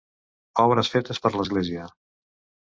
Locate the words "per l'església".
1.27-1.87